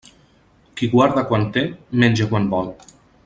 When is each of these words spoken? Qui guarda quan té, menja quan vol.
Qui 0.79 0.89
guarda 0.93 1.25
quan 1.33 1.45
té, 1.57 1.65
menja 2.05 2.29
quan 2.33 2.53
vol. 2.57 2.73